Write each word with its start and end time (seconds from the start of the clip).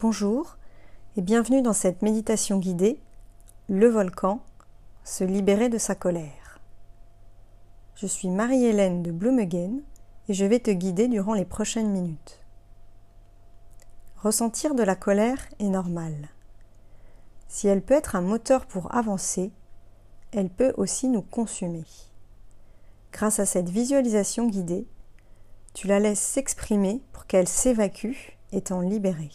Bonjour 0.00 0.58
et 1.16 1.22
bienvenue 1.22 1.60
dans 1.60 1.72
cette 1.72 2.02
méditation 2.02 2.58
guidée 2.58 3.00
Le 3.68 3.88
volcan, 3.88 4.40
se 5.02 5.24
libérer 5.24 5.68
de 5.68 5.78
sa 5.78 5.96
colère. 5.96 6.60
Je 7.96 8.06
suis 8.06 8.28
Marie-Hélène 8.28 9.02
de 9.02 9.10
Blumegen 9.10 9.82
et 10.28 10.34
je 10.34 10.44
vais 10.44 10.60
te 10.60 10.70
guider 10.70 11.08
durant 11.08 11.34
les 11.34 11.44
prochaines 11.44 11.90
minutes. 11.90 12.38
Ressentir 14.22 14.76
de 14.76 14.84
la 14.84 14.94
colère 14.94 15.48
est 15.58 15.68
normal. 15.68 16.28
Si 17.48 17.66
elle 17.66 17.82
peut 17.82 17.94
être 17.94 18.14
un 18.14 18.22
moteur 18.22 18.66
pour 18.66 18.94
avancer, 18.94 19.50
elle 20.30 20.48
peut 20.48 20.74
aussi 20.76 21.08
nous 21.08 21.22
consumer. 21.22 21.86
Grâce 23.10 23.40
à 23.40 23.46
cette 23.46 23.68
visualisation 23.68 24.46
guidée, 24.46 24.86
tu 25.74 25.88
la 25.88 25.98
laisses 25.98 26.20
s'exprimer 26.20 27.02
pour 27.10 27.26
qu'elle 27.26 27.48
s'évacue 27.48 28.14
étant 28.52 28.80
libérée. 28.80 29.32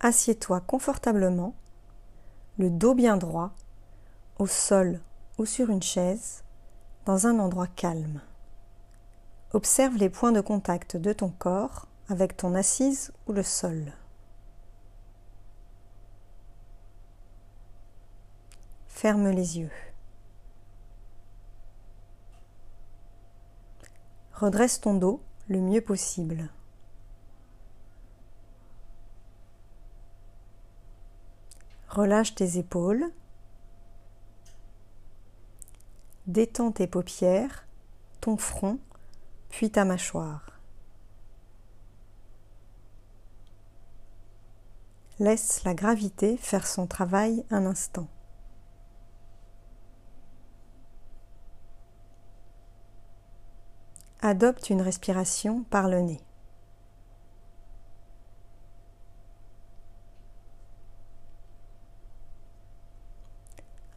Assieds-toi 0.00 0.60
confortablement, 0.60 1.54
le 2.58 2.70
dos 2.70 2.94
bien 2.94 3.16
droit, 3.16 3.52
au 4.38 4.46
sol 4.46 5.00
ou 5.38 5.46
sur 5.46 5.70
une 5.70 5.82
chaise, 5.82 6.44
dans 7.06 7.26
un 7.26 7.38
endroit 7.38 7.66
calme. 7.66 8.20
Observe 9.52 9.96
les 9.96 10.10
points 10.10 10.32
de 10.32 10.40
contact 10.40 10.96
de 10.96 11.12
ton 11.12 11.30
corps 11.30 11.86
avec 12.08 12.36
ton 12.36 12.54
assise 12.54 13.12
ou 13.26 13.32
le 13.32 13.42
sol. 13.42 13.92
Ferme 18.88 19.30
les 19.30 19.58
yeux. 19.58 19.70
Redresse 24.32 24.80
ton 24.80 24.94
dos 24.94 25.22
le 25.48 25.60
mieux 25.60 25.80
possible. 25.80 26.50
Relâche 31.96 32.34
tes 32.34 32.58
épaules. 32.58 33.10
Détends 36.26 36.70
tes 36.70 36.86
paupières, 36.86 37.66
ton 38.20 38.36
front, 38.36 38.78
puis 39.48 39.70
ta 39.70 39.86
mâchoire. 39.86 40.60
Laisse 45.20 45.64
la 45.64 45.72
gravité 45.72 46.36
faire 46.36 46.66
son 46.66 46.86
travail 46.86 47.46
un 47.48 47.64
instant. 47.64 48.08
Adopte 54.20 54.68
une 54.68 54.82
respiration 54.82 55.62
par 55.70 55.88
le 55.88 56.02
nez. 56.02 56.20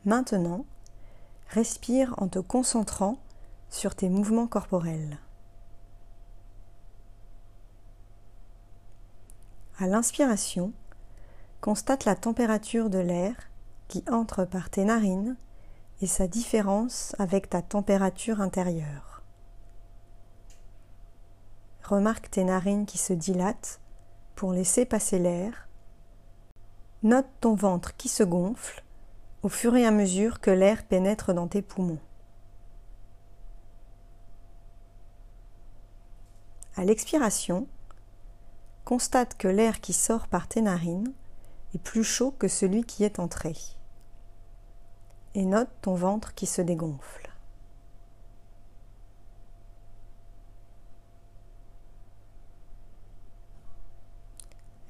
Maintenant, 0.10 0.66
respire 1.50 2.16
en 2.18 2.30
te 2.30 2.40
concentrant 2.40 3.20
sur 3.70 3.94
tes 3.94 4.10
mouvements 4.10 4.48
corporels. 4.48 5.20
À 9.78 9.86
l'inspiration, 9.86 10.74
constate 11.62 12.06
la 12.06 12.16
température 12.16 12.90
de 12.90 12.98
l'air 12.98 13.36
qui 13.88 14.04
entre 14.10 14.46
par 14.46 14.72
tes 14.72 14.84
narines 14.84 15.38
et 16.02 16.08
sa 16.08 16.26
différence 16.26 17.16
avec 17.20 17.48
ta 17.48 17.62
température 17.62 18.42
intérieure. 18.42 19.22
Remarque 21.84 22.32
tes 22.32 22.46
narines 22.46 22.88
qui 22.88 22.98
se 22.98 23.14
dilatent 23.14 23.80
pour 24.34 24.54
laisser 24.54 24.86
passer 24.86 25.20
l'air. 25.20 25.68
Note 27.04 27.30
ton 27.42 27.54
ventre 27.54 27.96
qui 27.96 28.10
se 28.10 28.24
gonfle 28.24 28.84
au 29.44 29.50
fur 29.50 29.76
et 29.76 29.86
à 29.86 29.92
mesure 29.92 30.40
que 30.40 30.52
l'air 30.52 30.84
pénètre 30.84 31.34
dans 31.34 31.48
tes 31.48 31.62
poumons. 31.62 32.00
À 36.76 36.84
l'expiration, 36.84 37.68
constate 38.86 39.38
que 39.38 39.48
l'air 39.48 39.82
qui 39.82 39.94
sort 39.94 40.28
par 40.28 40.48
tes 40.48 40.62
narines 40.62 41.14
est 41.74 41.82
plus 41.82 42.04
chaud 42.04 42.32
que 42.32 42.48
celui 42.48 42.84
qui 42.84 43.04
est 43.04 43.20
entré. 43.20 43.54
Et 45.36 45.46
note 45.46 45.70
ton 45.82 45.96
ventre 45.96 46.34
qui 46.34 46.46
se 46.46 46.62
dégonfle. 46.62 47.30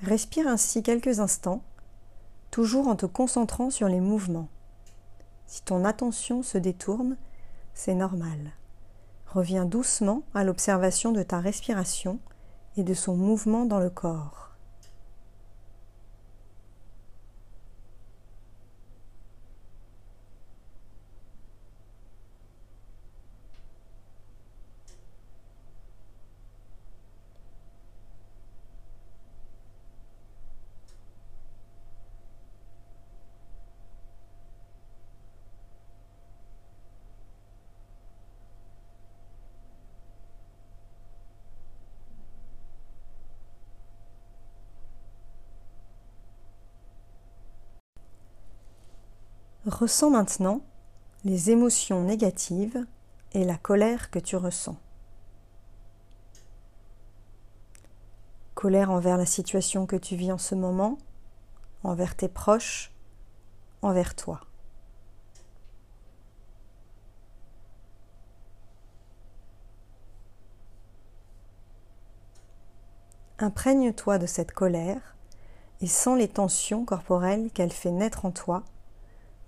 Respire 0.01 0.47
ainsi 0.47 0.81
quelques 0.81 1.19
instants 1.19 1.61
toujours 2.59 2.89
en 2.89 2.97
te 2.97 3.05
concentrant 3.05 3.69
sur 3.69 3.87
les 3.87 4.01
mouvements. 4.01 4.49
Si 5.47 5.63
ton 5.63 5.85
attention 5.85 6.43
se 6.43 6.57
détourne, 6.57 7.15
c'est 7.73 7.95
normal. 7.95 8.51
Reviens 9.27 9.63
doucement 9.63 10.23
à 10.33 10.43
l'observation 10.43 11.13
de 11.13 11.23
ta 11.23 11.39
respiration 11.39 12.19
et 12.75 12.83
de 12.83 12.93
son 12.93 13.15
mouvement 13.15 13.63
dans 13.63 13.79
le 13.79 13.89
corps. 13.89 14.48
Ressens 49.69 50.09
maintenant 50.09 50.61
les 51.23 51.51
émotions 51.51 52.01
négatives 52.01 52.87
et 53.33 53.45
la 53.45 53.55
colère 53.55 54.09
que 54.09 54.17
tu 54.17 54.35
ressens. 54.35 54.77
Colère 58.55 58.89
envers 58.89 59.15
la 59.15 59.27
situation 59.27 59.85
que 59.85 59.95
tu 59.95 60.15
vis 60.15 60.31
en 60.31 60.39
ce 60.39 60.55
moment, 60.55 60.97
envers 61.83 62.15
tes 62.15 62.27
proches, 62.27 62.91
envers 63.83 64.15
toi. 64.15 64.41
Imprègne-toi 73.37 74.17
de 74.17 74.25
cette 74.25 74.51
colère 74.51 75.15
et 75.79 75.87
sens 75.87 76.17
les 76.17 76.27
tensions 76.27 76.85
corporelles 76.85 77.51
qu'elle 77.51 77.71
fait 77.71 77.91
naître 77.91 78.25
en 78.25 78.31
toi 78.31 78.63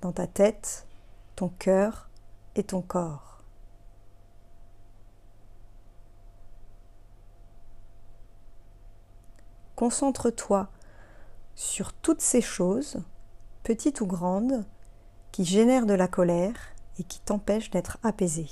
dans 0.02 0.12
ta 0.12 0.28
tête, 0.28 0.88
ton 1.36 1.50
cœur 1.50 2.10
et 2.56 2.64
ton 2.64 2.82
corps. 2.82 3.44
Concentre-toi 9.76 10.70
sur 11.56 11.94
toutes 11.94 12.22
ces 12.22 12.42
choses, 12.42 13.02
petites 13.64 14.02
ou 14.02 14.06
grandes, 14.06 14.66
qui 15.32 15.46
génèrent 15.46 15.86
de 15.86 15.94
la 15.94 16.08
colère 16.08 16.56
et 17.00 17.04
qui 17.04 17.20
t'empêchent 17.20 17.72
d'être 17.72 17.98
apaisé. 18.04 18.48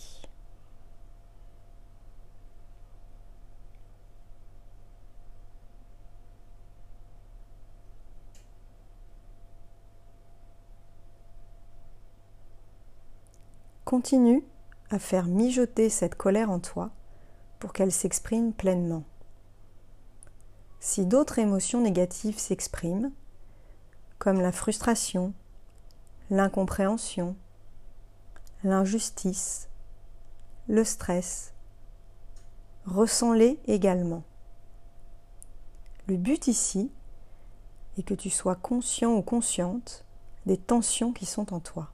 Continue 13.90 14.46
à 14.92 15.00
faire 15.00 15.26
mijoter 15.26 15.90
cette 15.90 16.14
colère 16.14 16.52
en 16.52 16.60
toi 16.60 16.92
pour 17.58 17.74
qu'elle 17.74 17.92
s'exprime 17.92 18.54
pleinement. 18.54 19.04
Si 20.80 21.08
d'autres 21.08 21.40
émotions 21.40 21.82
négatives 21.82 22.38
s'expriment, 22.38 23.12
comme 24.20 24.42
la 24.42 24.52
frustration, 24.52 25.34
l'incompréhension, 26.30 27.36
l'injustice, 28.64 29.70
le 30.68 30.84
stress, 30.84 31.56
ressens-les 32.86 33.60
également. 33.66 34.22
Le 36.06 36.16
but 36.16 36.46
ici 36.46 36.92
est 37.98 38.04
que 38.04 38.14
tu 38.14 38.30
sois 38.30 38.56
conscient 38.56 39.16
ou 39.16 39.24
consciente 39.24 40.06
des 40.46 40.58
tensions 40.58 41.12
qui 41.12 41.26
sont 41.26 41.56
en 41.56 41.60
toi. 41.60 41.92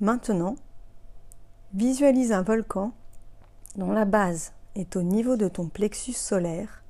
Maintenant, 0.00 0.56
visualise 1.72 2.30
un 2.32 2.42
volcan 2.42 2.92
dont 3.76 3.92
la 3.92 4.04
base 4.04 4.52
est 4.74 4.94
au 4.94 5.02
niveau 5.02 5.36
de 5.36 5.48
ton 5.48 5.68
plexus 5.68 6.12
solaire, 6.12 6.82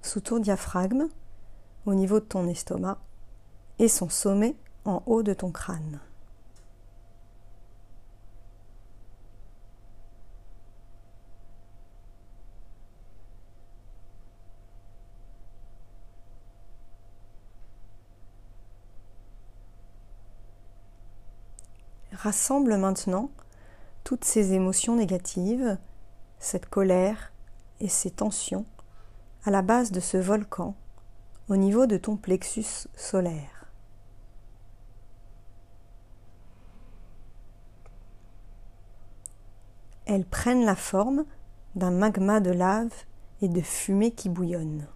sous 0.00 0.20
ton 0.20 0.38
diaphragme, 0.38 1.08
au 1.84 1.92
niveau 1.92 2.20
de 2.20 2.24
ton 2.24 2.48
estomac, 2.48 2.98
et 3.78 3.88
son 3.88 4.08
sommet 4.08 4.56
en 4.86 5.02
haut 5.04 5.22
de 5.22 5.34
ton 5.34 5.50
crâne. 5.50 6.00
Rassemble 22.26 22.76
maintenant 22.76 23.30
toutes 24.02 24.24
ces 24.24 24.52
émotions 24.52 24.96
négatives, 24.96 25.78
cette 26.40 26.66
colère 26.66 27.32
et 27.78 27.86
ces 27.86 28.10
tensions 28.10 28.66
à 29.44 29.52
la 29.52 29.62
base 29.62 29.92
de 29.92 30.00
ce 30.00 30.16
volcan 30.16 30.74
au 31.48 31.54
niveau 31.54 31.86
de 31.86 31.96
ton 31.96 32.16
plexus 32.16 32.88
solaire. 32.96 33.70
Elles 40.06 40.26
prennent 40.26 40.64
la 40.64 40.74
forme 40.74 41.26
d'un 41.76 41.92
magma 41.92 42.40
de 42.40 42.50
lave 42.50 43.04
et 43.40 43.48
de 43.48 43.60
fumée 43.60 44.10
qui 44.10 44.30
bouillonne. 44.30 44.88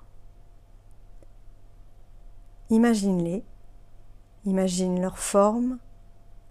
Imagine-les, 2.71 3.45
imagine 4.47 5.01
leur 5.01 5.17
forme, 5.17 5.79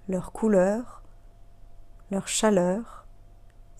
leur 0.10 0.32
couleur, 0.32 1.04
leur 2.10 2.28
chaleur, 2.28 3.06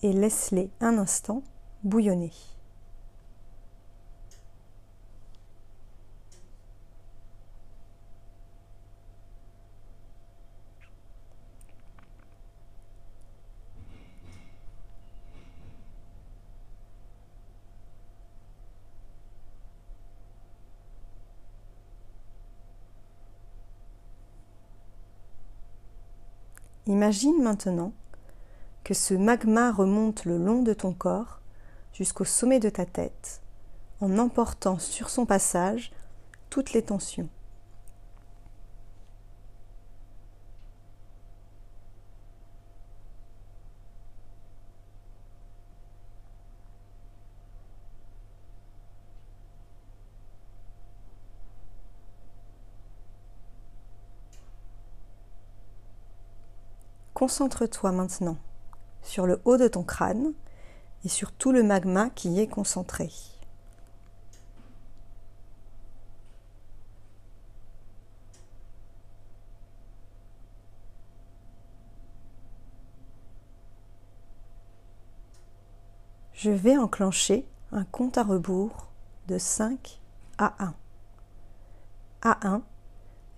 et 0.02 0.12
laisse-les 0.12 0.70
un 0.80 0.96
instant 0.96 1.42
bouillonner. 1.82 2.32
Imagine 26.90 27.40
maintenant 27.40 27.92
que 28.82 28.94
ce 28.94 29.14
magma 29.14 29.70
remonte 29.70 30.24
le 30.24 30.38
long 30.38 30.64
de 30.64 30.72
ton 30.72 30.92
corps 30.92 31.40
jusqu'au 31.92 32.24
sommet 32.24 32.58
de 32.58 32.68
ta 32.68 32.84
tête 32.84 33.42
en 34.00 34.18
emportant 34.18 34.80
sur 34.80 35.08
son 35.08 35.24
passage 35.24 35.92
toutes 36.48 36.72
les 36.72 36.82
tensions. 36.82 37.28
Concentre-toi 57.20 57.92
maintenant 57.92 58.38
sur 59.02 59.26
le 59.26 59.42
haut 59.44 59.58
de 59.58 59.68
ton 59.68 59.82
crâne 59.82 60.32
et 61.04 61.10
sur 61.10 61.32
tout 61.32 61.52
le 61.52 61.62
magma 61.62 62.08
qui 62.08 62.30
y 62.30 62.40
est 62.40 62.46
concentré. 62.46 63.10
Je 76.32 76.50
vais 76.50 76.78
enclencher 76.78 77.46
un 77.70 77.84
compte 77.84 78.16
à 78.16 78.22
rebours 78.22 78.88
de 79.28 79.36
5 79.36 80.00
à 80.38 80.54
1. 80.58 80.74
À 82.22 82.48
1, 82.48 82.62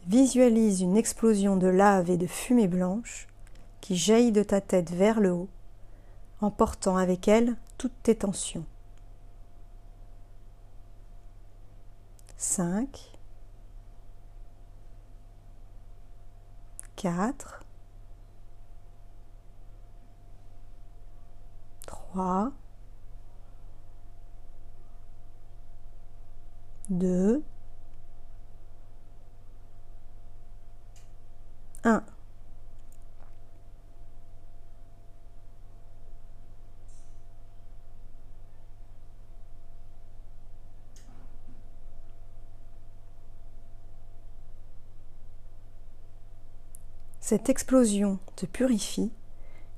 visualise 0.06 0.82
une 0.82 0.96
explosion 0.96 1.56
de 1.56 1.66
lave 1.66 2.10
et 2.10 2.16
de 2.16 2.28
fumée 2.28 2.68
blanche 2.68 3.26
qui 3.82 3.96
jaillit 3.96 4.32
de 4.32 4.42
ta 4.42 4.62
tête 4.62 4.90
vers 4.90 5.20
le 5.20 5.32
haut, 5.32 5.50
emportant 6.40 6.96
avec 6.96 7.28
elle 7.28 7.56
toutes 7.76 8.02
tes 8.02 8.16
tensions. 8.16 8.64
5, 12.36 13.12
4, 16.96 17.64
3, 21.86 22.52
2, 26.90 27.42
1. 31.84 32.04
Cette 47.24 47.48
explosion 47.48 48.18
te 48.34 48.46
purifie 48.46 49.12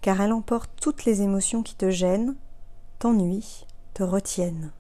car 0.01 0.19
elle 0.23 0.33
emporte 0.33 0.71
toutes 0.81 1.05
les 1.05 1.21
émotions 1.21 1.63
qui 1.63 1.75
te 1.75 1.91
gênent, 1.91 2.37
t'ennuient, 2.99 3.67
te 3.93 4.03
retiennent. 4.03 4.73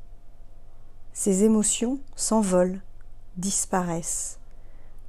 Ces 1.12 1.44
émotions 1.44 2.00
s'envolent, 2.16 2.80
disparaissent, 3.36 4.40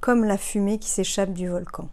comme 0.02 0.22
la 0.22 0.36
fumée 0.36 0.78
qui 0.78 0.90
s'échappe 0.90 1.32
du 1.32 1.48
volcan. 1.48 1.88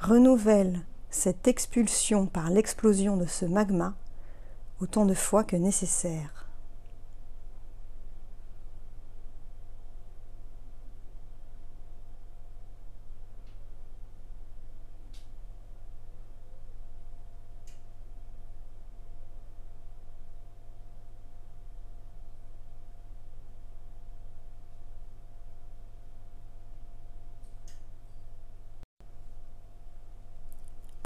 Renouvelle 0.00 0.80
cette 1.12 1.46
expulsion 1.46 2.26
par 2.26 2.50
l'explosion 2.50 3.16
de 3.18 3.26
ce 3.26 3.44
magma 3.44 3.94
autant 4.80 5.04
de 5.04 5.14
fois 5.14 5.44
que 5.44 5.56
nécessaire. 5.56 6.46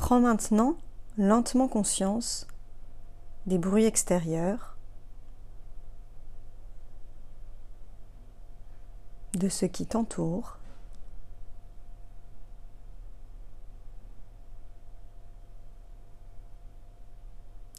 Prends 0.06 0.20
maintenant 0.20 0.76
lentement 1.18 1.66
conscience 1.66 2.46
des 3.46 3.58
bruits 3.58 3.86
extérieurs, 3.86 4.76
de 9.34 9.48
ce 9.48 9.66
qui 9.66 9.84
t'entoure. 9.84 10.58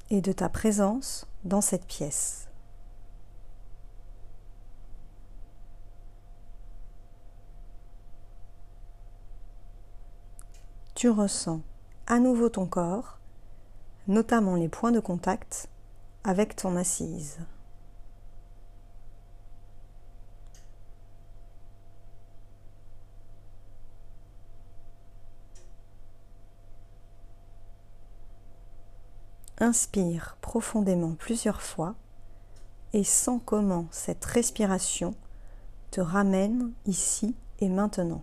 et 0.09 0.19
de 0.19 0.33
ta 0.33 0.49
présence 0.49 1.27
dans 1.45 1.61
cette 1.61 1.85
pièce. 1.85 2.49
Tu 10.93 11.09
ressens 11.09 11.61
à 12.07 12.19
nouveau 12.19 12.47
ton 12.47 12.65
corps, 12.65 13.19
notamment 14.07 14.55
les 14.55 14.69
points 14.69 14.93
de 14.93 15.01
contact 15.01 15.67
avec 16.23 16.55
ton 16.55 16.77
assise. 16.77 17.37
Inspire 29.59 30.37
profondément 30.39 31.15
plusieurs 31.15 31.61
fois 31.61 31.95
et 32.93 33.03
sens 33.03 33.41
comment 33.43 33.87
cette 33.91 34.23
respiration 34.23 35.13
te 35.91 35.99
ramène 35.99 36.71
ici 36.85 37.35
et 37.59 37.67
maintenant. 37.67 38.21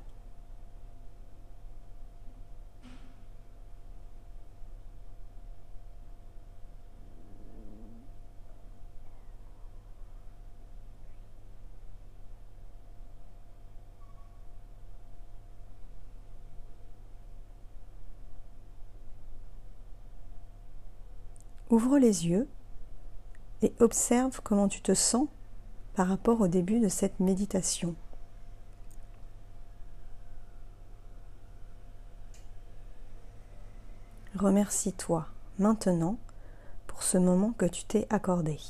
Ouvre 21.75 21.99
les 21.99 22.29
yeux 22.29 22.47
et 23.61 23.73
observe 23.81 24.41
comment 24.45 24.69
tu 24.69 24.81
te 24.81 24.95
sens 24.95 25.27
par 25.95 26.07
rapport 26.07 26.41
au 26.41 26.47
début 26.47 26.79
de 26.79 26.87
cette 26.87 27.19
méditation. 27.19 27.97
Remercie-toi 34.37 35.27
maintenant 35.59 36.17
pour 36.87 37.03
ce 37.03 37.19
moment 37.19 37.53
que 37.59 37.67
tu 37.67 37.85
t'es 37.85 38.07
accordé. 38.09 38.61